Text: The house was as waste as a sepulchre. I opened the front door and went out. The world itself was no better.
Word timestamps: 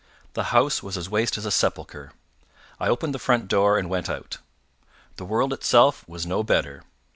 The 0.33 0.45
house 0.45 0.81
was 0.81 0.97
as 0.97 1.11
waste 1.11 1.37
as 1.37 1.45
a 1.45 1.51
sepulchre. 1.51 2.13
I 2.79 2.87
opened 2.87 3.13
the 3.13 3.19
front 3.19 3.47
door 3.47 3.77
and 3.77 3.87
went 3.87 4.09
out. 4.09 4.39
The 5.17 5.25
world 5.25 5.53
itself 5.53 6.03
was 6.07 6.25
no 6.25 6.41
better. 6.41 6.81